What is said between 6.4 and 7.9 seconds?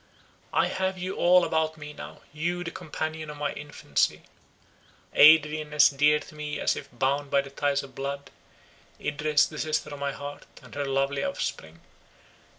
as if bound by the ties